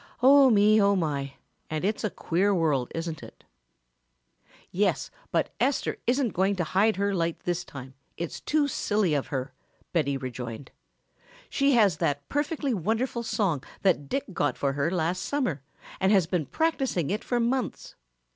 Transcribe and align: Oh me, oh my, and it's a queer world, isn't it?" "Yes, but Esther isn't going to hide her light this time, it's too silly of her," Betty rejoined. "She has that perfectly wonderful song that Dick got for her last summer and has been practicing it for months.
Oh 0.23 0.49
me, 0.49 0.81
oh 0.81 0.95
my, 0.95 1.35
and 1.69 1.85
it's 1.85 2.03
a 2.03 2.09
queer 2.09 2.55
world, 2.55 2.91
isn't 2.95 3.21
it?" 3.21 3.43
"Yes, 4.71 5.11
but 5.31 5.53
Esther 5.59 5.97
isn't 6.07 6.33
going 6.33 6.55
to 6.55 6.63
hide 6.63 6.95
her 6.95 7.13
light 7.13 7.41
this 7.41 7.63
time, 7.63 7.93
it's 8.17 8.41
too 8.41 8.67
silly 8.67 9.13
of 9.13 9.27
her," 9.27 9.53
Betty 9.93 10.17
rejoined. 10.17 10.71
"She 11.51 11.73
has 11.73 11.97
that 11.97 12.27
perfectly 12.29 12.73
wonderful 12.73 13.21
song 13.21 13.63
that 13.83 14.09
Dick 14.09 14.23
got 14.33 14.57
for 14.57 14.73
her 14.73 14.89
last 14.89 15.21
summer 15.21 15.61
and 15.99 16.11
has 16.11 16.25
been 16.25 16.47
practicing 16.47 17.11
it 17.11 17.23
for 17.23 17.39
months. 17.39 17.93